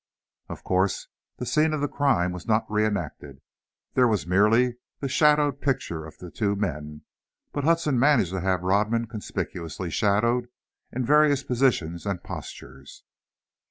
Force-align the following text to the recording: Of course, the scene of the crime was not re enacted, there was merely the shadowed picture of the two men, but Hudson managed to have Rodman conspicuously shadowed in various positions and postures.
Of 0.49 0.63
course, 0.63 1.09
the 1.37 1.45
scene 1.45 1.73
of 1.73 1.81
the 1.81 1.87
crime 1.87 2.31
was 2.31 2.47
not 2.47 2.65
re 2.67 2.87
enacted, 2.87 3.39
there 3.93 4.07
was 4.07 4.25
merely 4.25 4.77
the 4.99 5.07
shadowed 5.07 5.61
picture 5.61 6.07
of 6.07 6.17
the 6.17 6.31
two 6.31 6.55
men, 6.55 7.03
but 7.51 7.65
Hudson 7.65 7.99
managed 7.99 8.31
to 8.31 8.41
have 8.41 8.63
Rodman 8.63 9.05
conspicuously 9.05 9.91
shadowed 9.91 10.47
in 10.91 11.05
various 11.05 11.43
positions 11.43 12.07
and 12.07 12.23
postures. 12.23 13.03